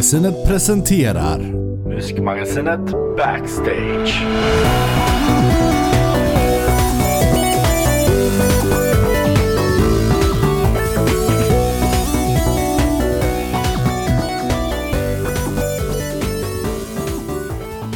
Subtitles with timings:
[0.00, 1.38] Musikmagasinet presenterar
[1.88, 4.24] Musikmagasinet Backstage.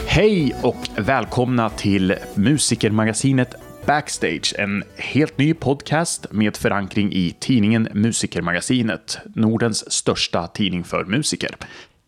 [0.07, 3.55] Hej och välkomna till Musikermagasinet
[3.87, 11.57] Backstage, en helt ny podcast med förankring i tidningen Musikermagasinet, Nordens största tidning för musiker.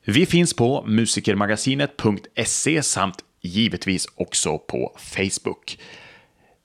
[0.09, 5.79] Vi finns på musikermagasinet.se samt givetvis också på Facebook.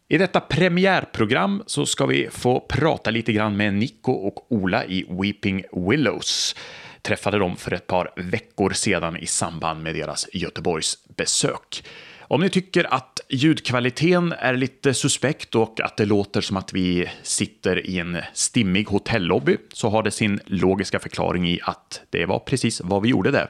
[0.08, 5.06] I detta premiärprogram så ska vi få prata lite grann med Nico och Ola i
[5.10, 6.56] Weeping Willows.
[7.02, 11.84] Träffade dem för ett par veckor sedan i samband med deras Göteborgsbesök.
[12.32, 17.10] Om ni tycker att ljudkvaliteten är lite suspekt och att det låter som att vi
[17.24, 22.40] sitter i en stimmig hotellobby så har det sin logiska förklaring i att det var
[22.40, 23.50] precis vad vi gjorde där.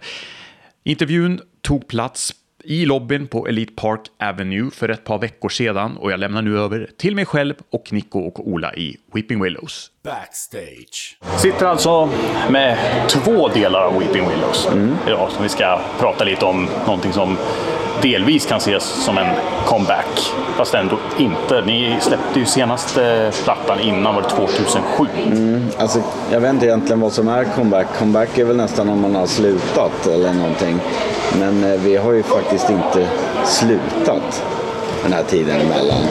[0.83, 2.33] Intervjun tog plats
[2.64, 6.59] i lobbyn på Elite Park Avenue för ett par veckor sedan och jag lämnar nu
[6.59, 9.92] över till mig själv och Nico och Ola i Weeping Willows.
[10.03, 11.20] Backstage.
[11.38, 12.09] Sitter alltså
[12.50, 12.77] med
[13.09, 14.67] två delar av Weeping Willows
[15.08, 17.38] idag som vi ska prata lite om någonting som
[18.02, 19.27] delvis kan ses som en
[19.66, 21.61] comeback, fast ändå inte.
[21.66, 25.08] Ni släppte ju senaste plattan innan, var det 2007?
[25.77, 25.99] Alltså,
[26.31, 27.88] jag vet inte egentligen vad som är comeback.
[27.99, 30.80] Comeback är väl nästan om man har slutat eller någonting.
[31.39, 33.08] Men eh, vi har ju faktiskt inte
[33.45, 34.43] slutat
[35.03, 36.02] den här tiden emellan.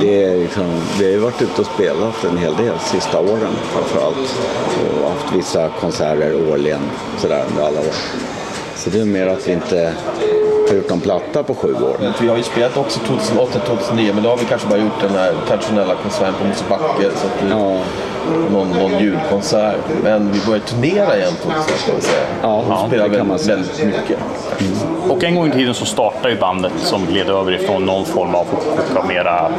[0.00, 3.52] Det är liksom, vi har ju varit ute och spelat en hel del sista åren
[3.72, 4.38] framförallt.
[5.02, 6.80] Och haft vissa konserter årligen
[7.18, 7.94] sådär under alla år.
[8.76, 9.92] Så det är mer att vi inte
[10.68, 11.96] har gjort någon platta på sju år.
[12.20, 15.32] Vi har ju spelat också 2008-2009 men då har vi kanske bara gjort den här
[15.48, 17.10] traditionella konserten på Mosebacke.
[17.16, 17.78] Så att vi, Ja.
[18.50, 19.76] någon, någon ljudkonsert.
[20.02, 22.22] Men vi började turnera igen 2000 kan man säga.
[22.42, 24.18] Ja, och spelade väldigt, väldigt mycket.
[25.08, 28.34] Och en gång i tiden så startade ju bandet som gled över ifrån någon form
[28.34, 28.46] av
[28.96, 29.50] och mera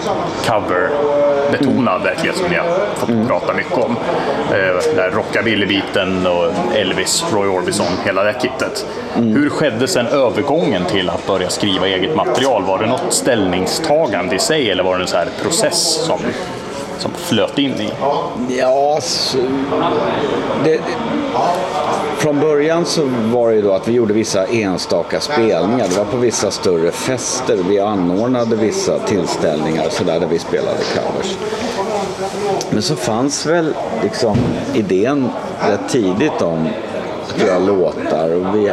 [0.45, 2.65] cover-betonad verklighet som ni har
[2.95, 3.95] fått prata mycket om.
[4.51, 8.85] Eh, rockabilly-biten och Elvis, Roy Orbison, hela det kittet.
[9.15, 12.63] Hur skedde sen övergången till att börja skriva eget material?
[12.63, 16.19] Var det något ställningstagande i sig eller var det en så här process som,
[16.97, 17.89] som flöt in i?
[18.49, 19.37] Ja, så,
[20.63, 20.79] det,
[22.17, 23.01] från början så
[23.33, 25.87] var det ju då att vi gjorde vissa enstaka spelningar.
[25.89, 27.57] Det var på vissa större fester.
[27.69, 31.37] Vi anordnade vissa tillställningar så där, där vi spelade covers.
[32.69, 34.37] Men så fanns väl liksom
[34.73, 35.29] idén
[35.69, 36.67] rätt tidigt om
[37.29, 38.29] att göra låtar.
[38.29, 38.71] Och vi,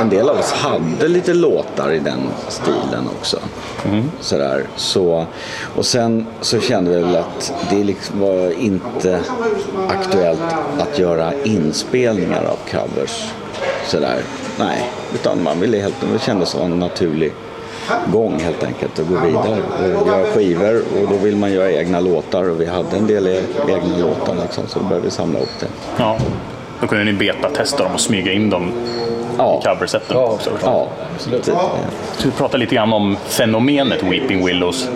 [0.00, 3.38] en del av oss hade lite låtar i den stilen också.
[4.20, 4.66] Sådär.
[4.76, 5.26] Så,
[5.76, 9.20] och sen så kände vi väl att det liksom var inte
[9.88, 10.40] aktuellt
[10.78, 13.32] att göra inspelningar av covers.
[13.86, 14.22] Sådär.
[14.58, 17.32] Nej, utan man ville helt, det kändes som en naturlig
[18.12, 19.62] gång helt enkelt att gå vidare
[19.96, 23.26] och göra skivor och då vill man göra egna låtar och vi hade en del
[23.26, 25.66] e-, egna låtar liksom, så då började vi samla upp det.
[25.96, 26.18] Ja,
[26.80, 28.72] då kunde ni beta-testa dem och smyga in dem
[29.38, 29.60] Ja.
[29.62, 30.38] i coversätten Ja.
[30.62, 31.48] Ja, Absolut.
[32.24, 34.88] vi pratar lite grann om fenomenet Weeping Willows.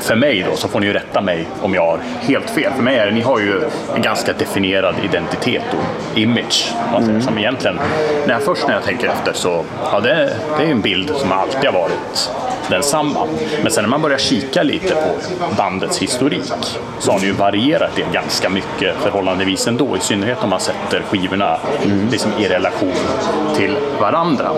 [0.00, 2.72] För mig då, så får ni ju rätta mig om jag har helt fel.
[2.72, 3.62] För mig är det, ni har ju
[3.96, 6.72] en ganska definierad identitet och image.
[7.06, 7.78] säger, Som egentligen,
[8.26, 11.32] när jag, först när jag tänker efter så, ja det, det är en bild som
[11.32, 12.30] alltid har varit
[12.70, 13.26] densamma.
[13.62, 15.14] Men sen när man börjar kika lite på
[15.56, 16.52] bandets historik
[16.98, 19.96] så har ni ju varierat det ganska mycket förhållandevis ändå.
[19.96, 21.58] I synnerhet om man sätter skivorna
[22.10, 22.92] liksom i relation
[23.56, 24.50] till varandra.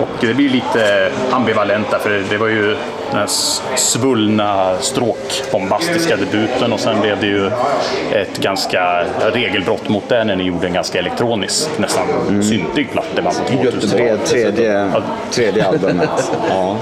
[0.00, 2.76] Och det blir lite ambivalent för det var ju
[3.10, 3.28] den här
[3.76, 7.46] svullna stråkbombastiska debuten och sen blev det ju
[8.12, 12.06] ett ganska regelbrott mot det när ni gjorde en ganska elektronisk, nästan
[12.42, 14.92] syntig platta på 2000 Tre, tredje,
[15.30, 16.10] tredje albumet.
[16.48, 16.76] Ja.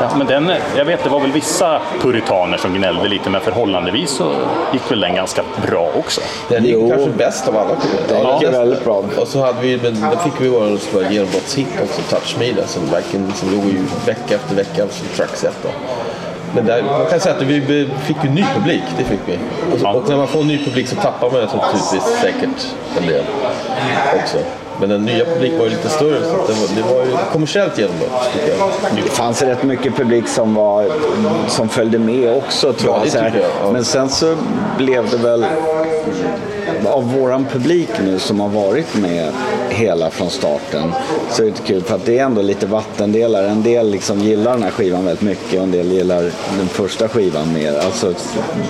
[0.00, 4.10] Ja, men den, jag vet, det var väl vissa puritaner som gnällde lite, men förhållandevis
[4.10, 4.32] så
[4.72, 6.20] gick väl den ganska bra också.
[6.48, 6.88] Den gick Jo.
[6.88, 8.24] kanske bäst av alla skivor.
[8.24, 9.04] Ja, det är väldigt bra.
[9.18, 10.78] Och så hade vi, men då fick vi vår
[11.10, 15.06] genombrottshit också, Touch Me, där, som verkligen som låg ju vecka efter vecka som
[15.62, 15.62] trackset.
[15.62, 15.68] då.
[16.54, 19.38] Men där, man kan säga att vi fick ju ny publik, det fick vi.
[19.74, 23.24] Och, så, och när man får ny publik så tappar man naturligtvis säkert en del
[24.22, 24.38] också.
[24.80, 27.78] Men den nya publiken var ju lite större så det, var, det var ju kommersiellt
[27.78, 28.68] genombrott tycker jag.
[29.04, 30.86] Det fanns rätt mycket publik som, var,
[31.48, 33.24] som följde med också tror Ja, jag.
[33.24, 33.34] jag,
[33.64, 33.70] ja.
[33.72, 34.36] Men sen så
[34.78, 35.44] blev det väl
[36.86, 39.32] av våran publik nu som har varit med
[39.68, 40.92] hela från starten
[41.30, 43.48] så är det kul för att det är ändå lite vattendelare.
[43.48, 46.22] En del liksom gillar den här skivan väldigt mycket och en del gillar
[46.58, 47.78] den första skivan mer.
[47.78, 48.14] Alltså,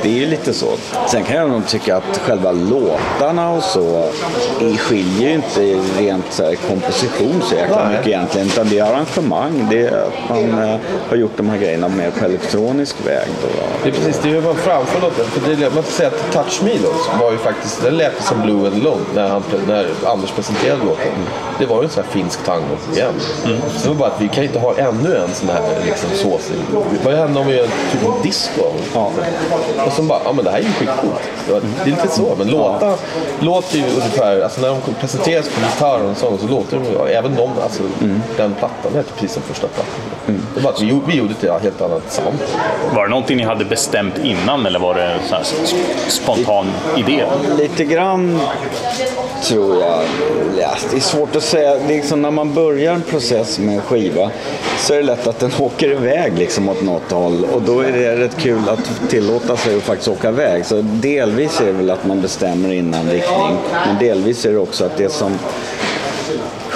[0.02, 0.67] det är ju lite så.
[1.08, 4.11] Sen kan jag nog tycka att själva låtarna och så
[4.79, 5.61] skiljer ju inte
[5.99, 8.46] rent så här, komposition så jäkla mycket egentligen.
[8.46, 9.67] Utan det är arrangemang.
[9.70, 10.76] Det är att man eh,
[11.08, 13.29] har gjort de här grejerna mer på elektronisk väg.
[13.43, 13.49] Då.
[13.82, 15.25] Det är precis det hur man framför låten.
[15.25, 18.42] För det, man får säga att Touch Me då, var ju faktiskt, den lät som
[18.42, 21.12] Blue and Alone när, han, när Anders presenterade låten.
[21.58, 23.14] Det var ju en sån här finsk tango igen.
[23.76, 26.56] Så det var bara att vi kan inte ha ännu en sån här liksom, såsig.
[27.04, 28.62] Vad händer om vi gör typ en disco?
[28.94, 29.10] Ja.
[29.86, 31.22] Och så bara, ja men det här är ju skitcoolt.
[31.48, 32.94] Det det är lite så, men låtar
[33.40, 37.34] låter ju ungefär, alltså när de presenteras på gitarr och sång så låter de även
[37.34, 37.82] de, alltså
[38.36, 40.13] den plattan lät precis som första plattan.
[40.54, 42.38] Det var att vi, gjorde- vi gjorde ett helt annat sound.
[42.94, 45.20] Var det någonting ni hade bestämt innan eller var det en
[46.08, 46.66] spontan
[46.96, 47.24] idé?
[47.58, 48.40] Lite grann
[49.48, 50.02] tror jag.
[50.58, 51.70] Ja, det är svårt att säga.
[51.74, 54.30] Det är liksom när man börjar en process med en skiva
[54.78, 57.46] så är det lätt att den åker iväg liksom åt något håll.
[57.54, 60.66] Och då är det rätt kul att tillåta sig att faktiskt åka iväg.
[60.66, 63.56] Så delvis är det väl att man bestämmer innan riktning.
[63.86, 65.32] Men delvis är det också att det som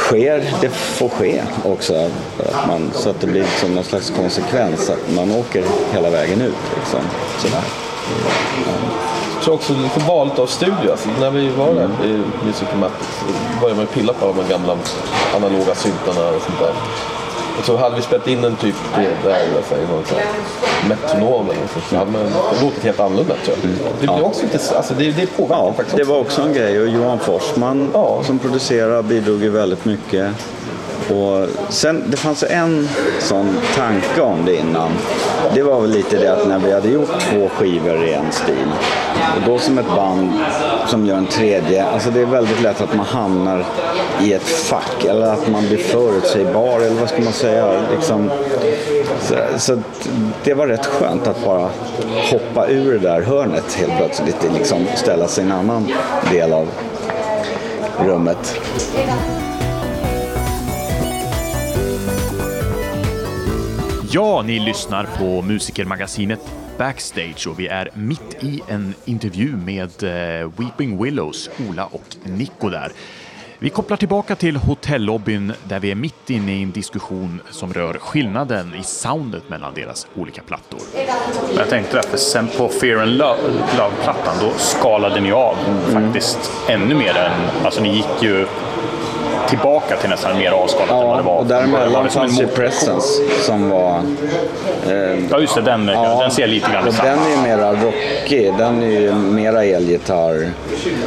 [0.08, 2.10] sker, det får ske också.
[2.38, 4.90] Att man, så att det blir liksom någon slags konsekvens.
[4.90, 6.55] Att man åker hela vägen ut.
[6.76, 7.00] Liksom.
[7.38, 7.62] Sådär.
[9.34, 10.90] Jag tror också lite valet av studio.
[10.90, 12.93] Alltså, när vi var där i Music Map
[13.60, 14.76] började man pilla på alla de gamla
[15.37, 16.72] analoga syntarna och sånt där.
[17.58, 20.25] Och så hade vi spelat in en typ det där, i någon här
[20.88, 21.84] metronom eller sånt.
[21.90, 22.22] Så hade man
[22.62, 23.70] låtit helt annorlunda tror jag.
[24.00, 26.81] Det blir också lite, alltså det, det påverkar Ja, faktiskt det var också en grej.
[26.81, 28.22] Och Johan Forsman Ja.
[28.25, 30.26] som producerade bidrog ju väldigt mycket.
[31.10, 32.88] Och sen, det fanns en
[33.20, 34.90] sån tanke om det innan.
[35.55, 38.69] Det var väl lite det att när vi hade gjort två skivor i en stil
[39.37, 40.32] och då som ett band
[40.87, 43.64] som gör en tredje, alltså det är väldigt lätt att man hamnar
[44.22, 47.72] i ett fack eller att man blir förutsägbar eller vad ska man säga.
[47.96, 48.31] Liksom,
[49.20, 49.78] så, så
[50.44, 51.69] det var rätt skönt att bara
[52.31, 54.49] hoppa ur det där hörnet helt plötsligt.
[54.55, 55.88] Liksom ställa sig i en annan
[56.32, 56.69] del av
[57.99, 58.60] rummet.
[64.10, 66.40] Ja, ni lyssnar på Musikermagasinet
[66.78, 72.69] Backstage och vi är mitt i en intervju med eh, Weeping Willows, Ola och Nico
[72.69, 72.93] där.
[73.58, 77.94] Vi kopplar tillbaka till hotellobbyn där vi är mitt inne i en diskussion som rör
[77.94, 80.81] skillnaden i soundet mellan deras olika plattor.
[81.56, 85.56] Jag tänkte det, för sen på Fear and Love-plattan då skalade ni av
[85.93, 88.46] faktiskt ännu mer än, alltså ni gick ju
[89.48, 91.36] tillbaka till nästan mer avskalat än vad det Ja, var.
[91.38, 92.46] och däremellan det som en fanns ju?
[92.46, 93.08] Presence
[93.42, 94.00] som var...
[94.88, 95.60] Eh, Ja, just det.
[95.60, 98.52] Den, den ser lite grann och den är ju mera rockig.
[98.58, 100.50] Den är ju mera elgitarr.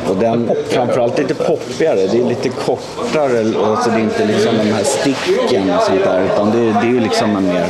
[0.09, 1.95] Och den framförallt lite poppigare.
[1.95, 3.53] Det är lite kortare.
[3.65, 6.21] Alltså det är inte liksom de här sticken och sånt där.
[6.33, 7.65] Utan det är ju liksom en mer...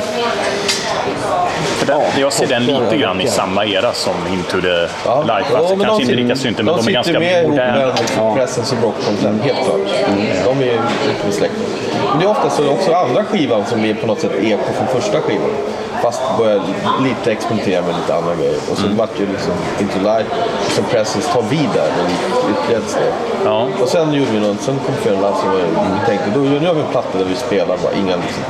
[1.99, 5.23] Den, jag ser den lite grann i samma era som Into the Ja.
[5.27, 7.49] Ja, Alltså, men kanske inte de- lika synt, men de, är sitter ganska med ihop
[7.49, 7.77] moderna.
[7.77, 9.79] med liksom Presence och Brockcomten, helt klart.
[10.45, 10.63] De är
[11.07, 11.53] lite med släkt.
[12.09, 15.01] Men det är ofta så också andra skivan som blir på något sätt eko från
[15.01, 15.49] första skivan.
[16.03, 16.61] Fast börjar
[17.03, 18.55] lite experimentera med lite andra grejer.
[18.71, 20.25] Och så vart ju liksom Into Light,
[20.75, 22.11] som Presence tar vid där med
[22.51, 23.03] ytterligare ett steg.
[23.45, 23.67] Ja.
[23.81, 26.81] Och sen gjorde vi något, sen kom Love som vi tänkte, då nu har vi
[26.81, 28.43] en platta där vi spelar bara inga liksom,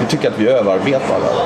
[0.00, 1.42] vi tycker att vi överarbetar alla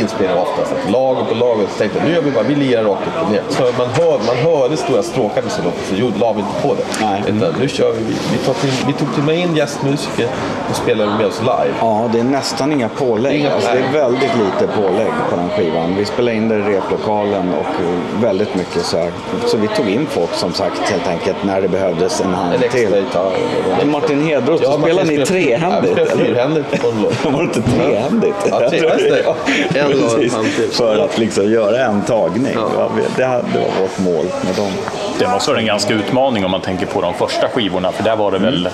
[0.00, 0.64] inspelningar ofta.
[0.64, 1.66] Så lager på lager.
[1.72, 3.42] Så tänkte jag, nu gör vi bara, vi lirar rakt upp och ner.
[3.48, 6.74] Så man, hör, man hörde stora stråkar så långt, så gjorde, la vi inte på
[6.74, 6.82] det.
[7.00, 7.22] Nej.
[7.28, 10.26] Utan nu kör vi, vi, tog till, vi tog till med in gästmusiker
[10.70, 11.74] och spelade med oss live.
[11.80, 13.40] Ja, det är nästan inga pålägg.
[13.40, 15.96] Inga- Alltså, det är väldigt lite pålägg på den skivan.
[15.96, 17.66] Vi spelade in det i replokalen och
[18.24, 19.10] väldigt mycket så här.
[19.46, 22.62] Så vi tog in folk som sagt helt enkelt när det behövdes en hand En
[22.62, 22.94] extra till.
[22.96, 23.32] gitarr.
[23.78, 25.94] Men Martin Hedroth, spelar kan ni trehändigt?
[25.98, 27.14] Ja, fyrhändigt på en låt.
[27.40, 28.34] Var det inte trehändigt?
[28.50, 29.22] Ja, tre-.
[29.24, 29.36] Ja,
[29.74, 30.56] En och en precis.
[30.56, 30.70] till.
[30.70, 32.44] För att liksom göra en tagning.
[32.54, 34.72] Det, var, det var vårt mål med dem.
[35.18, 38.16] Det måste vara en ganska utmaning om man tänker på de första skivorna, för där
[38.16, 38.68] var det väl,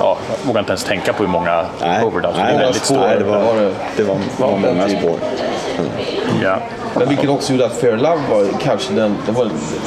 [0.00, 1.64] ja, jag vågar inte ens tänka på hur många
[2.04, 2.36] overdubs.
[2.36, 2.98] Det nej, det, väldigt var, stort.
[2.98, 5.18] nej, det, var, det- var, många den spår.
[6.42, 6.56] Ja.
[6.98, 9.44] Men vilket också gjorde att Fair Love var kanske den, det var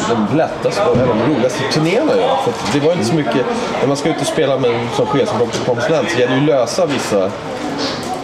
[0.10, 2.38] den lättaste och de roligaste turnén att göra.
[2.38, 3.46] För det var inte så mycket,
[3.82, 6.86] när man ska ut och spela med som rockkonsulent så gäller det ju att lösa
[6.86, 7.32] vissa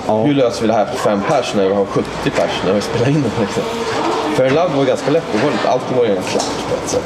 [0.08, 2.82] Hur löser vi det här på fem pers när vi har 70 pers när vi
[2.82, 3.42] spelar in det?
[3.42, 3.64] Liksom.
[4.36, 7.04] Fair Love var ganska lätt, var lite, allting var ju en klart på ett sätt.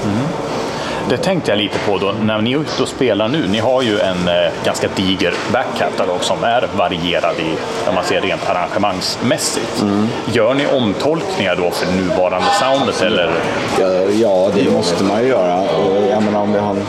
[1.10, 3.48] Det tänkte jag lite på då, när ni är ute och spelar nu.
[3.48, 7.56] Ni har ju en eh, ganska diger backkatalog som är varierad i,
[7.90, 9.84] om man ser rent arrangemangsmässigt.
[10.26, 13.32] Gör ni omtolkningar då för nuvarande soundet eller?
[13.80, 13.88] Ja,
[14.22, 15.62] ja, det måste man ju göra.
[15.62, 16.86] Och jag menar om vi har en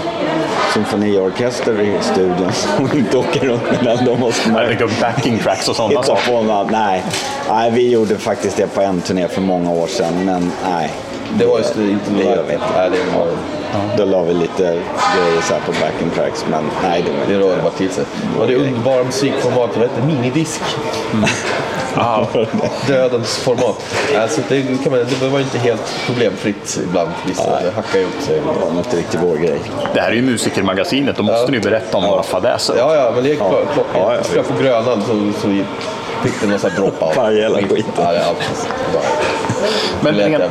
[0.74, 5.68] symfoniorkester i studion som inte åker runt med den, då måste man Eller backing tracks
[5.68, 6.32] och sådana saker?
[6.32, 6.70] på något.
[6.70, 7.04] Nej.
[7.48, 10.90] nej, vi gjorde faktiskt det på en turné för många år sedan, men nej.
[11.38, 12.66] Det var just det, inte det gör vi inte.
[12.76, 13.26] Nej, det var,
[13.96, 17.34] Då la vi lite grejer så här på backing tracks, men nej, det var det
[17.34, 17.46] inte.
[17.46, 18.04] rörde bara till sig.
[18.40, 20.06] Och det underbara musikformatet, vad heter det?
[20.06, 20.60] Minidisk.
[21.97, 22.26] Ja,
[22.87, 23.85] Dödens format.
[24.18, 27.11] Alltså, det, kan man, det var ju inte helt problemfritt ibland.
[27.26, 28.40] Vissa det hackade ihop sig.
[28.40, 29.61] Det var inte riktigt vår grej.
[29.94, 32.75] det här är ju musikermagasinet, då måste ni berätta om några fadäser.
[32.78, 33.49] Ja, ja, men det gick ja.
[33.73, 34.00] klockan.
[34.00, 34.20] Ja, ja.
[34.37, 35.49] Jag få Grönan så, så
[36.23, 37.14] fick det någon sån här dropout.
[37.14, 37.87] Fan, jävla skit.
[37.97, 38.35] Ja, är.
[38.92, 39.02] Bara,
[40.02, 40.44] Men rent,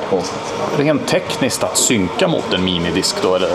[0.78, 3.36] rent tekniskt att synka mot en minidisk då?
[3.36, 3.50] Eller,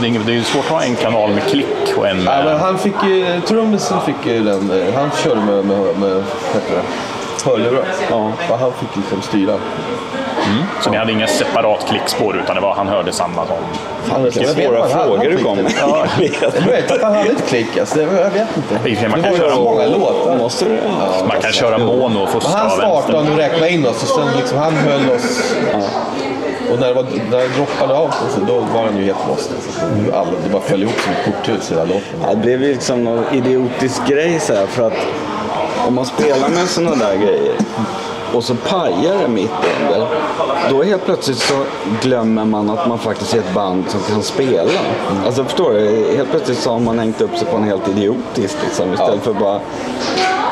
[0.00, 2.44] det är är ju svårt att ha en kanal med klick och en Ja, men
[2.44, 2.60] med...
[2.60, 6.82] han fick ju, trummisen fick ju den, eh, han körde med, med, med det?
[7.44, 7.84] Hörlurar.
[8.10, 8.32] Ja.
[8.50, 9.54] Och han fick liksom styra.
[10.82, 13.56] Så ni hade inga separat klickspår utan det var han hörde samma som...
[14.04, 15.72] Fan, Vilka svåra frågor du kom med.
[15.80, 16.06] Ja.
[16.42, 17.98] Jag vet att han hade ett klick alltså.
[17.98, 19.08] Det, jag vet inte.
[19.08, 20.36] Man det kan var ju köra många låtar.
[20.36, 21.26] Måste du ja.
[21.28, 24.58] Man kan köra mono och få han startade och räknade in oss och sen liksom
[24.58, 25.54] han höll oss.
[26.72, 29.50] Och när det, var, när det droppade av så då var han ju helt lost.
[29.56, 32.02] Alltså, alla, det bara föll ihop som ett korthus hela låten.
[32.22, 34.98] Ja, det blev liksom någon idiotisk grej så här, för att
[35.86, 37.54] om man spelar med sådana där grejer
[38.34, 39.50] och så pajar det mitt
[39.82, 40.06] under.
[40.70, 41.54] Då helt plötsligt så
[42.02, 44.70] glömmer man att man faktiskt är ett band som kan spela.
[45.26, 46.16] Alltså förstår du?
[46.16, 49.34] Helt plötsligt så har man hängt upp sig på en helt idiotisk liksom, istället för
[49.34, 49.60] bara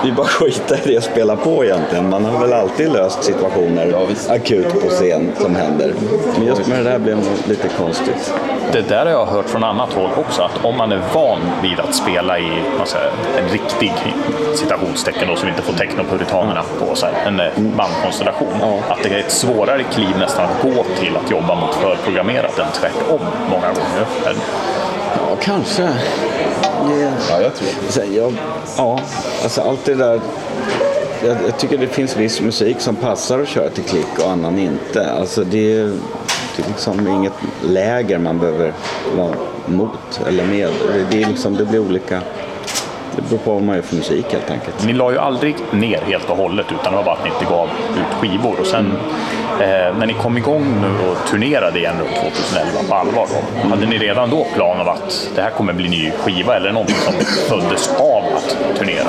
[0.05, 2.09] vi bara skiter i det och spelar på egentligen.
[2.09, 5.95] Man har väl alltid löst situationer Ja, akut på scen som händer.
[6.37, 8.35] Men just med det där blev det lite konstigt.
[8.73, 11.81] Det där har jag hört från annat håll också, att om man är van vid
[11.81, 13.93] att spela i säger, en riktig
[14.55, 19.33] citationstecken då, som inte får technopuritanerna på sig, en eh, bandkonstellation, att det är ett
[19.33, 24.07] svårare kliv nästan att gå till att jobba mot förprogrammerat än tvärtom många gånger.
[25.17, 25.89] Ja, kanske.
[26.91, 27.13] Yeah.
[27.31, 27.93] Ja, jag tror det.
[27.93, 28.33] Sen, jag,
[28.77, 29.01] ja,
[29.43, 30.21] alltså allt det där.
[31.27, 34.59] Jag, jag tycker det finns viss musik som passar att köra till klick och annan
[34.59, 35.11] inte.
[35.13, 35.99] Alltså det, är-
[36.57, 37.33] det är liksom inget
[37.69, 38.73] läger man behöver
[39.17, 39.35] vara
[39.67, 40.69] mot eller med.
[40.93, 42.21] Det, det, är liksom, det blir olika.
[43.17, 44.87] Det beror på vad man gör för musik helt enkelt.
[44.87, 47.45] Ni la ju aldrig ner helt och hållet utan det var bara att ni inte
[47.55, 48.61] gav ut skivor.
[48.61, 49.48] Och sen eh,
[49.99, 53.29] när ni kom igång nu och turnerade igen runt 2011 på allvar
[53.63, 56.73] då, hade ni redan då plan av att det här kommer bli ny skiva eller
[56.73, 57.15] någonting som
[57.49, 59.07] föddes av att turnera?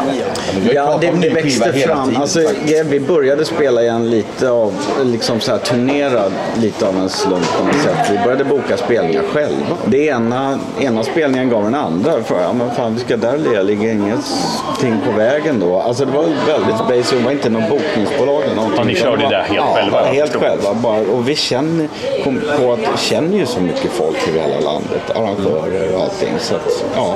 [0.73, 2.07] Ja, det, det växte fram.
[2.07, 6.23] tiden, Alltså, ja, vi började spela igen lite av, liksom så här turnera
[6.57, 8.09] lite av en slump på något sätt.
[8.11, 9.77] Vi började boka spelningar själva.
[9.85, 12.23] Det ena, ena spelningen gav den andra.
[12.23, 15.79] För, ja, men fan, vi ska där lira, ligger ingenting på vägen då.
[15.79, 18.79] Alltså det var väldigt basic, det var inte någon bokningsbolag eller någonting.
[18.79, 20.73] Ja, ni körde det helt ja, själva, jag helt själva.
[20.73, 21.87] Bara, och vi känner,
[22.23, 25.09] kom på att, känner ju så mycket folk i hela landet.
[25.15, 26.33] Arrangörer och allting.
[26.39, 27.15] Så att, ja.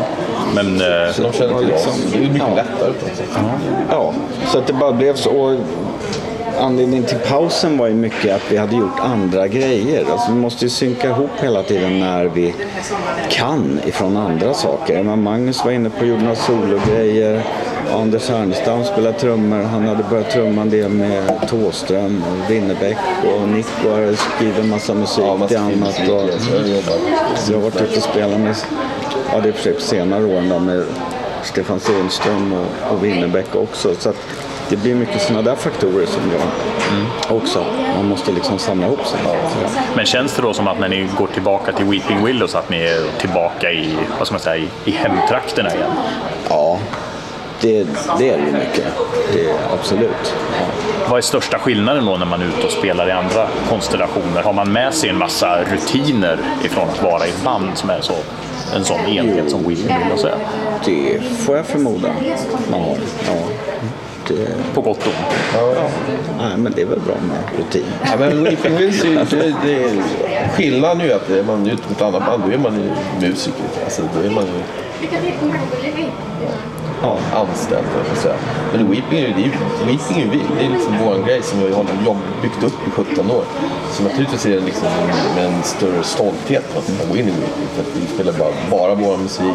[0.56, 0.88] Men eh,
[1.22, 1.88] De känner till oss.
[1.88, 2.56] liksom- Det är mycket ja.
[2.56, 3.28] lättare på något sätt.
[3.90, 4.14] Ja,
[4.48, 5.30] så att det bara blev så.
[5.30, 5.56] Och
[6.60, 10.06] anledningen till pausen var ju mycket att vi hade gjort andra grejer.
[10.12, 12.54] Alltså vi måste ju synka ihop hela tiden när vi
[13.30, 15.04] kan ifrån andra saker.
[15.04, 17.44] Men Magnus var inne på att gjorde några sologrejer.
[17.92, 19.62] Anders Härnestam spelade trummor.
[19.64, 22.98] Han hade börjat trumma en del med Tåström och Winnerbäck.
[23.24, 25.76] Och Nico har skrivit en massa musik Ja, till annat.
[25.80, 26.38] musik, Och, ja,
[27.38, 28.56] så jag har varit ute och spelat med,
[29.34, 30.86] ja det är i och för sig på senare åren då, med
[31.44, 33.96] Stefan Sundström och, och Winnerbäck också.
[33.96, 34.18] Så att
[34.70, 36.42] det blir mycket sådana där faktorer som gör
[37.38, 37.66] också.
[37.96, 39.20] Man måste liksom samla ihop sig.
[39.96, 42.78] Men känns det då som att när ni går tillbaka till Weeping Willows att ni
[42.82, 45.92] är tillbaka i, vad ska man säga, i, i hemtrakterna igen?
[46.50, 46.80] ja,
[47.64, 47.84] det,
[48.20, 48.86] det är det ju mycket.
[49.34, 50.34] Det är absolut.
[50.60, 50.66] Ja.
[51.10, 54.42] Vad är största skillnaden då när man är ute och spelar i andra konstellationer?
[54.44, 58.02] Har man med sig en massa rutiner ifrån att vara i ett band som är
[58.02, 58.14] så,
[58.76, 60.36] en sån enhet som Willows är?
[60.86, 62.08] Det får jag förmoda
[62.72, 62.98] man har.
[63.28, 63.34] Ja.
[64.28, 65.88] Det, På gott och ont.
[66.40, 67.86] nej, men det är väl bra med rutin.
[68.06, 68.44] Ja, men
[68.78, 72.44] Wills, det, det, är- skillnaden är ju att är man ute med ett annat band,
[72.48, 72.92] då är man ju
[73.28, 73.66] musiker.
[73.84, 74.52] Alltså, då är man ju
[77.04, 78.36] ja, anställd, vad säga.
[78.72, 79.52] Men Weeping är ju, det är ju,
[79.86, 80.42] Weeping är vi.
[80.60, 81.86] Det är liksom vår grej som vi har
[82.42, 83.44] byggt upp i 17 år.
[83.92, 84.88] Så naturligtvis är det liksom
[85.36, 87.68] med en större stolthet att få gå in i Weeping.
[87.76, 89.46] För att vi spelar bara, bara vår musik.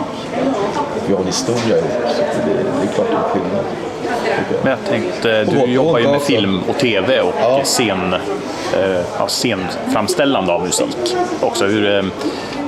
[1.07, 1.91] Vi har en historia ihop.
[2.17, 3.65] Så det, det är klart det är skillnad.
[4.51, 4.59] jag.
[4.63, 7.61] Men jag tänkte, du och jobbar ju med film och tv och Ja.
[7.65, 8.15] scen,
[8.77, 11.65] eh, ja, scenframställande av musik också.
[11.67, 12.05] Hur, Eh,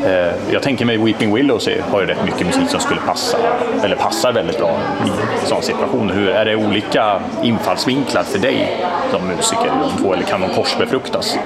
[0.07, 3.37] Eh, jag tänker mig Weeping Willows är- har ju rätt mycket musik som skulle passa,
[3.85, 4.71] eller passar väldigt bra
[5.07, 6.15] i sådana situationer.
[6.15, 8.77] Hur, är det olika infallsvinklar för dig
[9.13, 11.39] som musiker de två, eller kan de korsbefruktas?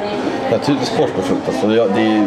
[0.50, 1.48] Naturligtvis korsbefruktas.
[1.54, 2.26] Alltså, det, det är ju-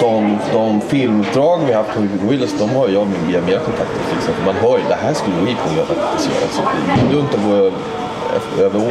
[0.00, 3.58] de, de filmdrag vi har haft på Weeping Willows, de har jag med via mer
[3.58, 4.00] kontakter.
[4.08, 4.44] Till exempel.
[4.44, 6.42] Man hör ju, det här skulle Weeping Willows faktiskt göra.
[6.42, 6.62] Alltså,
[6.96, 7.70] det är dumt att gå
[8.36, 8.90] efter, över ån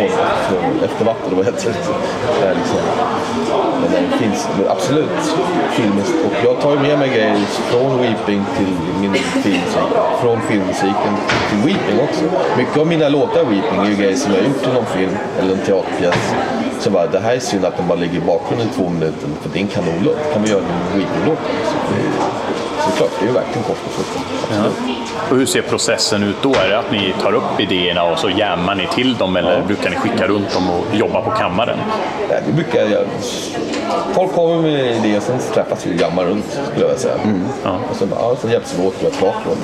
[0.83, 1.73] efter, vatten, vad heter
[2.41, 2.53] det?
[2.53, 2.77] liksom,
[3.81, 5.35] men det finns absolut
[5.71, 6.15] filmiskt.
[6.25, 9.89] Och jag tar ju med mig grejer från Weeping till min filmmusik.
[10.21, 11.13] Från filmmusiken
[11.49, 12.23] till Weeping också.
[12.57, 14.85] Mycket av mina låtar i Weeping är ju grejer som jag har gjort i någon
[14.85, 16.33] film eller en teaterpjäs.
[16.79, 19.27] Så bara, det här är synd att den bara ligger i bakgrunden i två minuter
[19.41, 20.17] för det är en kanonlåt.
[20.33, 21.39] Kan vi göra en Weeping-låt?
[22.89, 24.23] Såklart, det är ju verkligen korsbefruktat.
[25.29, 26.49] Och hur ser processen ut då?
[26.49, 29.89] Är det att ni tar upp idéerna och så jammar ni till dem eller brukar
[29.89, 31.77] ni skicka runt dem och jobba på kammaren?
[32.29, 33.03] Nej, vi brukar, jag,
[34.13, 37.15] folk kommer med idéer och sen träffas vi och jammar runt skulle jag säga.
[37.63, 37.79] Ja.
[37.89, 39.61] Och sen, ja, sen hjälps vi åt göra klart låten.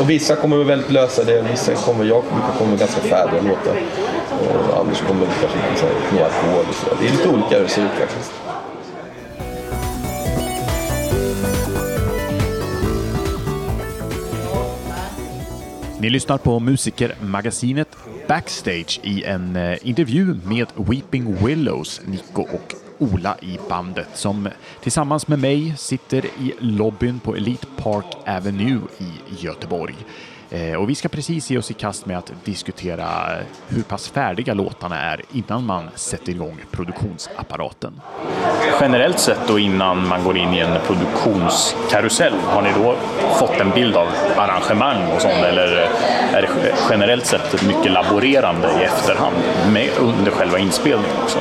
[0.00, 3.76] Och vissa kommer väl väldigt lösa det, vissa kommer, jag brukar komma ganska färdiga låtar.
[4.40, 6.86] Och Anders kommer kanske med några ackord och så.
[7.00, 8.32] Det är lite olika hur det ser ut faktiskt.
[16.04, 17.96] Ni lyssnar på musikermagasinet
[18.28, 24.48] Backstage i en eh, intervju med Weeping Willows, Nico och Ola i bandet som
[24.82, 29.94] tillsammans med mig sitter i lobbyn på Elite Park Avenue i Göteborg.
[30.50, 33.06] Eh, Och vi ska precis ge oss i kast med att diskutera
[33.68, 38.00] hur pass färdiga låtarna är innan man sätter igång produktionsapparaten.
[38.80, 42.96] Generellt sett då innan man går in i en produktionskarusell, har ni då
[43.38, 45.88] fått en bild av arrangemang och sånt eller
[46.32, 46.48] är det
[46.90, 49.36] generellt sett mycket laborerande i efterhand
[49.72, 51.38] med, under själva inspelningen också?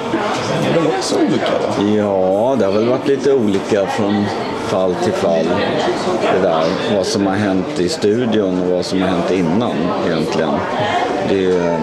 [0.73, 1.83] Det är också olika va?
[1.97, 4.25] Ja, det har väl varit lite olika från
[4.73, 5.45] fall till fall.
[6.33, 6.63] Det där,
[6.95, 9.75] vad som har hänt i studion och vad som har hänt innan
[10.07, 10.53] egentligen.
[11.29, 11.79] Det är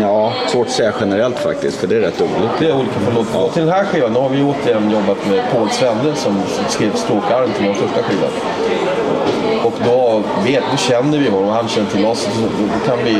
[0.00, 2.50] ja, svårt att säga generellt faktiskt, för det är rätt olika.
[2.58, 3.52] Det är olika från låt till.
[3.52, 7.66] Till den här skivan har vi återigen jobbat med Paul Svenne som skrev stråkarm till
[7.66, 8.26] vår första skiva.
[9.64, 12.28] Och då, vet, då känner vi honom och han känner till oss.
[12.84, 13.16] Då kan vi...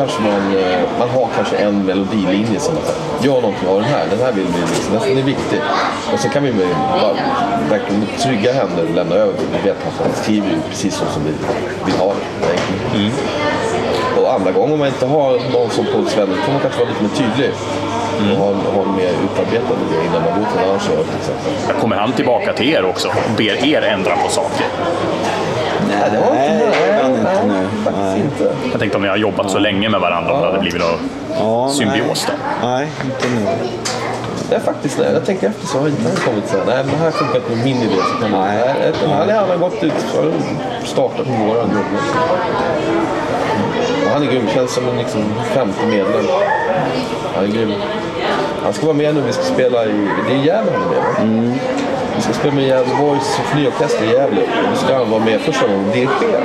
[0.00, 3.74] Då kanske man, eh, man har kanske en melodilinje som man säger, gör någonting av
[3.80, 4.06] den här.
[4.10, 5.60] Den här vill vi liksom, den är viktig.
[6.12, 7.12] Och så kan vi med bara,
[7.70, 9.34] verkligen med trygga händer lämna över.
[9.52, 11.32] Vi vet att han skriver precis så som vi
[11.84, 12.46] vill ha det.
[12.46, 13.12] egentligen.
[14.18, 16.90] Och andra gånger om man inte har någon som Paul Svenne får man kanske vara
[16.90, 17.50] lite mer tydlig.
[18.32, 21.80] Och ha, ha en mer utarbetad idé innan man går till en arrangör till exempel.
[21.80, 24.66] Kommer han tillbaka till er också och ber er ändra på saker?
[26.00, 28.20] Nej, det var Nej, inte det var inte nej, faktiskt Nej.
[28.20, 28.54] inte.
[28.70, 31.10] Jag tänkte om ni har jobbat så länge med varandra, om det hade blivit någon
[31.38, 32.32] Ja, symbios då?
[32.66, 33.50] Nej, nej inte nu.
[34.50, 35.12] Nej, faktiskt nej.
[35.12, 36.64] Jag tänker efter så har inte kommit så här.
[36.66, 37.94] Nej, men det här har funkat med min idé.
[37.94, 38.58] Så kan Nej.
[38.80, 38.92] nej.
[39.26, 40.32] nej, Han, har gått ut han
[40.84, 42.02] startat våran grupp.
[44.04, 44.48] Och han är grym.
[44.54, 46.24] Känns som en liksom, femte medlem.
[47.34, 47.72] Han är grym.
[48.62, 49.20] Han ska vara med nu.
[49.20, 50.08] Vi ska spela i...
[50.28, 51.54] Det är Gävle han är med va?
[52.20, 54.40] Vi ska spela med Gävle Boys symfoniorkester i Gävle.
[54.40, 56.44] Och då ska han vara med första gången och dirigera.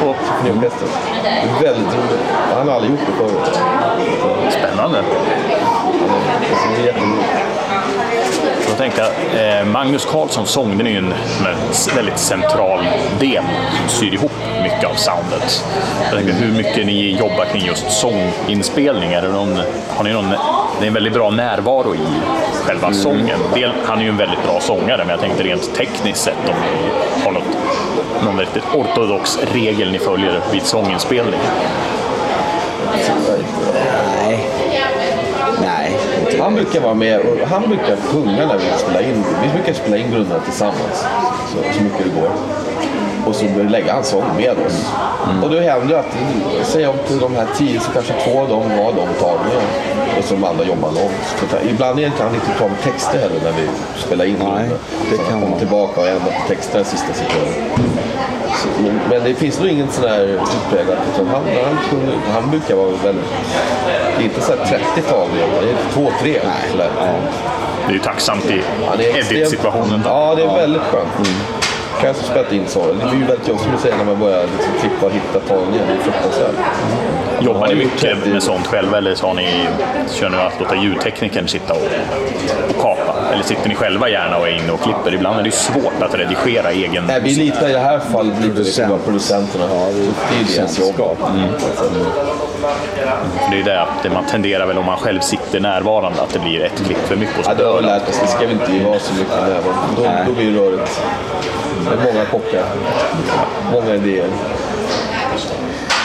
[0.00, 0.88] På symfoniorkestern.
[1.22, 2.20] Det är väldigt roligt.
[2.54, 3.60] Han har aldrig gjort det förut.
[4.50, 5.02] Spännande.
[6.40, 7.28] Så det är jätteroligt.
[8.68, 11.14] Då tänkte jag, eh, Magnus Carlsson sång, den är ju en,
[11.46, 12.86] en väldigt central
[13.20, 13.44] del
[13.80, 15.64] som syr ihop mycket av soundet.
[16.02, 19.12] Jag tänkte hur mycket ni jobbar kring just sånginspelning.
[19.12, 19.60] Är det någon,
[19.96, 20.34] har ni någon,
[20.78, 21.98] det är en väldigt bra närvaro i
[22.62, 23.38] själva sången.
[23.54, 26.54] Del, han är ju en väldigt bra sångare, men jag tänkte rent tekniskt sett om
[26.54, 26.90] ni
[27.24, 27.56] har något,
[28.24, 31.40] någon riktigt ortodox regel ni följer vid sånginspelning.
[34.22, 34.46] Nej.
[35.60, 35.98] Nej,
[36.40, 39.24] Han brukar vara med och han brukar sjunga när vi spelar in.
[39.42, 41.06] Vi brukar spela in grunderna tillsammans
[41.52, 42.30] så, så mycket det går.
[43.26, 44.86] Och så lägger han sång med oss.
[45.42, 46.16] Och då händer det att,
[46.62, 49.62] säg om till de här tio så kanske två av dem var de tagningar.
[50.18, 51.70] Och så de andra jobbar långt.
[51.70, 54.70] Ibland är inte han inte bra med texter heller när vi spelar in Nej,
[55.10, 55.58] det Så han kan kommer vara.
[55.58, 57.54] tillbaka och ändrar på texterna i sista sekunden.
[58.82, 60.98] Men, men det finns nog ingen sån här utpräglat.
[61.14, 63.24] utan Han, han, han brukar vara väldigt...
[64.16, 66.40] Det är inte så här 30 tagningar, det är två, tre.
[66.72, 66.90] sådär.
[67.86, 70.02] Det är ju tacksamt i Ja, edit-situationen.
[70.04, 71.28] Ja, det är väldigt skönt.
[72.00, 72.86] Kan jag spelat in så.
[72.86, 75.40] Det blir ju väldigt jobbigt som du säger när man börjar liksom klippa och hitta
[75.40, 75.84] tagningar.
[75.86, 76.54] Det är fruktansvärt.
[77.40, 78.30] Jobbar ni gjort mycket det.
[78.30, 79.48] med sånt själva eller så har ni,
[80.12, 81.80] kör ni att låta ljudteknikern sitta och,
[82.70, 83.14] och kapa?
[83.32, 85.14] Eller sitter ni själva gärna och är inne och klipper?
[85.14, 88.34] Ibland är det ju svårt att redigera egen Nej, vi litar i det här fallet
[88.40, 88.92] lite Producent.
[88.92, 89.64] på producenterna.
[89.70, 89.86] Ja,
[90.30, 90.94] det är ju deras jobb.
[93.44, 96.38] För det är det att man tenderar väl om man själv sitter närvarande att det
[96.38, 97.46] blir ett klipp för mycket.
[97.46, 97.86] Ja, det har vi det.
[97.88, 98.18] lärt oss.
[98.22, 99.72] Det ska vi inte vara så mycket närvarande.
[99.96, 101.00] Då, då blir det rörigt.
[101.84, 102.64] Många kockar.
[103.72, 104.28] Många idéer.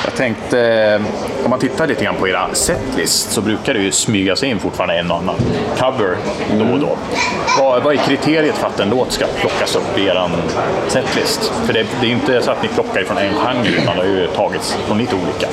[0.06, 1.02] Jag tänkte, eh,
[1.44, 4.60] om man tittar lite grann på era setlist så brukar det ju smyga sig in
[4.60, 5.36] fortfarande en och annan
[5.78, 6.16] cover
[6.60, 6.98] då och då.
[7.60, 10.30] Vad, vad är kriteriet för att en låt ska plockas upp i er
[10.88, 11.52] setlist?
[11.66, 14.10] För det, det är inte så att ni plockar ifrån en genre utan det har
[14.10, 15.48] ju tagits från lite olika.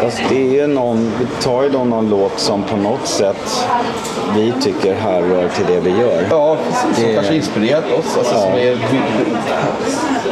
[0.00, 3.66] Fast det är ju någon, vi tar ju då någon låt som på något sätt
[4.34, 6.26] vi tycker härrör till det vi gör.
[6.30, 6.96] Ja, precis.
[6.96, 8.18] Som Det- kanske inspirerat oss.
[8.18, 8.78] Alltså, som är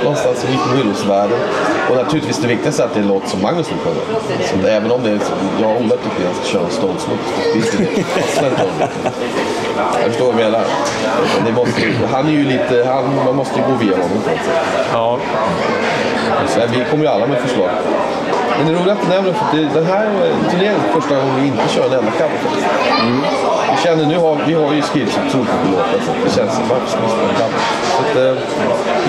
[0.02, 1.38] någonstans i Willows-världen.
[1.90, 4.20] Och naturligtvis det viktigaste är att det är en låt som Magnus vill sjunga.
[4.52, 5.18] Så att även om det är...
[5.60, 8.66] Jag och Ola tycker jag ska köra en det.
[10.02, 10.64] Jag förstår vad jag menar.
[11.46, 11.80] Det måste,
[12.12, 12.84] han är ju lite...
[12.88, 14.86] Han, man måste ju gå via honom på något sätt.
[14.92, 15.18] Ja,
[16.48, 17.70] Så vi kommer ju alla med förslag.
[18.58, 20.06] Men det roliga du nämner för att det, den här
[20.50, 22.40] turnén är första gången vi inte kör en enda cover.
[23.00, 23.20] Mm.
[23.70, 26.54] Vi känner nu har vi har ju skrivit så otroligt mycket låtar så det känns
[26.54, 27.89] som att vi ska spela cover.
[28.00, 28.42] Så att, eh,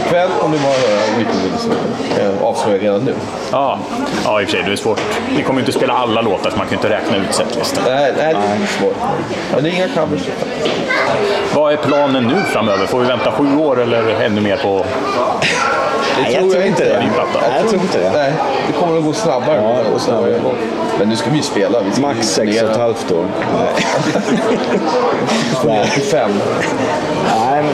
[0.05, 1.67] ikväll om ni bara höra Whitney Willis
[2.15, 3.13] kan jag avslöja redan nu.
[3.51, 3.79] ja.
[4.25, 5.01] ja i och för sig, det är svårt.
[5.35, 7.83] Ni kommer inte spela alla låtar så man kan inte räkna ut setlistan.
[7.87, 8.95] Nej, nej det är svårt.
[9.53, 10.21] Men det är inga covers.
[11.55, 12.85] Vad är planen nu framöver?
[12.85, 14.85] Får vi vänta sju år eller ännu mer på...
[16.15, 16.99] Det Nej, jag tror inte det.
[16.99, 17.47] Ny platta.
[17.49, 18.11] Nej, jag tror inte det.
[18.11, 18.33] Nej,
[18.67, 19.55] det kommer att gå snabbare.
[19.55, 20.39] Ja, det går snabbare.
[20.99, 21.81] Men nu ska vi ju spela.
[21.81, 23.25] Vi ska Max sex och ett halvt år.
[25.93, 26.31] Till fem.
[27.39, 27.73] Nej, men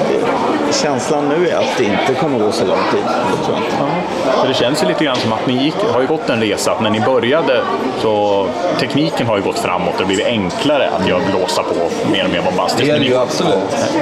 [0.82, 3.04] känslan nu är att det inte kommer gå så lång tid.
[3.04, 4.34] Det tror jag.
[4.42, 6.72] För det känns ju lite grann som att ni gick, har ju gått en resa.
[6.72, 7.62] Att när ni började
[8.02, 8.48] så
[8.80, 11.74] tekniken har ju gått framåt och det blivit enklare att göra blåsa på
[12.12, 12.88] mer och mer bombastiskt.
[12.88, 13.54] Det är det ju absolut.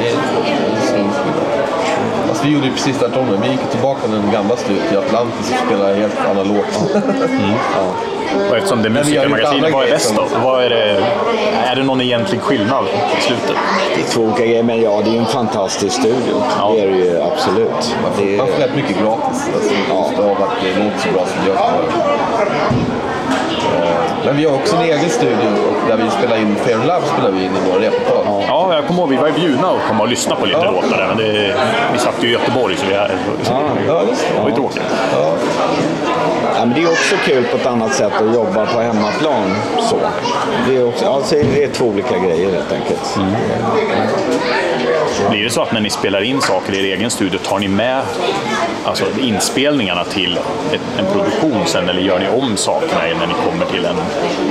[0.02, 1.55] Det är-
[2.36, 3.38] Fast vi gjorde ju precis tvärtom.
[3.42, 6.94] Vi gick tillbaka till den gamla studion till Atlantis och spelade helt analogt.
[8.50, 10.28] Och eftersom det är vi har gjort musikermagasinet, andra vad är bäst då?
[10.44, 11.06] Vad är, det,
[11.66, 12.86] är det någon egentlig skillnad
[13.18, 13.56] i slutet?
[13.96, 16.44] Det är två olika grejer, men ja, det är en fantastisk studio.
[16.60, 16.72] Ja.
[16.76, 17.96] Det är det ju absolut.
[18.18, 19.50] Det Man får rätt mycket gratis.
[19.56, 22.95] Alltså, just av att det låter så bra som det gör.
[24.26, 27.32] Men vi har också en egen studio och där vi spelar in Fair Love spelar
[27.32, 28.44] vi in i vår repertoar.
[28.48, 30.72] Ja, jag kommer ihåg vi var ju bjudna och komma och lyssna på lite Ja.
[30.72, 31.56] låtar där, men det,
[31.94, 33.12] vi satt ju i Göteborg så vi är,
[33.88, 34.82] Ja, just det var ju tråkigt.
[35.14, 35.32] ja,
[36.60, 39.56] men det är också kul på ett annat sätt att jobba på hemmaplan.
[39.80, 39.96] Så.
[40.70, 43.20] Det, är också, alltså, det är två olika grejer helt enkelt.
[45.30, 47.68] Blir det så att när ni spelar in saker i er egen studio, tar ni
[47.68, 48.02] med
[48.86, 50.40] alltså, inspelningarna till
[50.72, 53.96] ett, en produktion sen eller gör ni om sakerna när ni kommer till en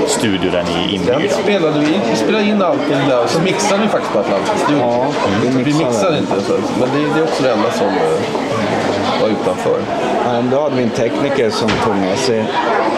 [0.07, 1.35] studio där ni är Den inhyrda?
[1.42, 4.64] spelade vi, vi spelade in allting där och så mixade vi faktiskt på Atlantis.
[4.81, 5.07] Ja,
[5.42, 5.62] vi.
[5.62, 6.18] vi mixade.
[6.18, 6.40] inte.
[6.40, 9.79] Så, men det, det är också det enda som eh, var utanför.
[10.25, 12.44] Ja, då hade vi en tekniker som tog med sig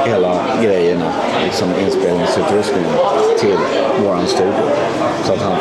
[0.07, 1.13] hela grejerna,
[1.45, 2.91] liksom inspelningsutrustningen,
[3.39, 3.57] till
[4.05, 4.53] våran studio.
[5.25, 5.57] Så att han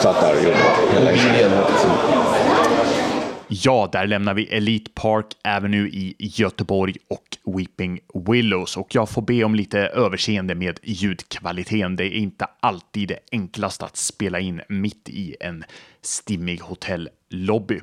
[0.00, 0.56] satt där och gjorde
[0.94, 1.86] hela enhet.
[3.48, 8.76] Ja, där lämnar vi Elite Park Avenue i Göteborg och Weeping Willows.
[8.76, 11.96] Och jag får be om lite överseende med ljudkvaliteten.
[11.96, 15.64] Det är inte alltid det enklaste att spela in mitt i en
[16.02, 17.80] stimmig hotellobby.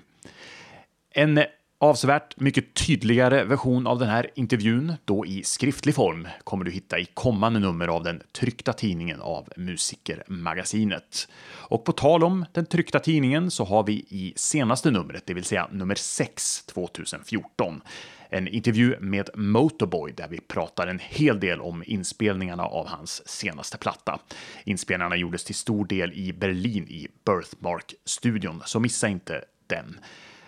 [1.12, 1.44] En
[1.82, 7.00] avsevärt mycket tydligare version av den här intervjun, då i skriftlig form, kommer du hitta
[7.00, 11.28] i kommande nummer av den tryckta tidningen av Musikermagasinet.
[11.54, 15.44] Och på tal om den tryckta tidningen så har vi i senaste numret, det vill
[15.44, 17.82] säga nummer 6 2014,
[18.30, 23.78] en intervju med Motorboy där vi pratar en hel del om inspelningarna av hans senaste
[23.78, 24.20] platta.
[24.66, 30.00] Inspelningarna gjordes till stor del i Berlin i Birthmark-studion, så missa inte den.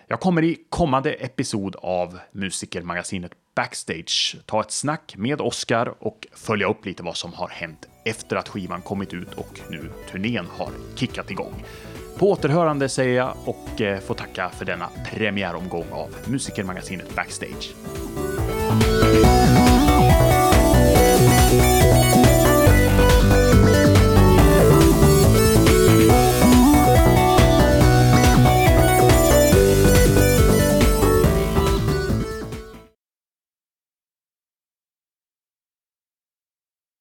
[0.08, 6.70] Jag kommer i kommande episod av Musikermagasinet Backstage ta ett snack med Oscar och följa
[6.70, 10.70] upp lite vad som har hänt efter att skivan kommit ut och nu turnén har
[10.96, 11.64] kickat igång.
[12.18, 17.74] På återhörande säger jag och eh, får tacka för denna premiäromgång av Musikermagasinet Backstage.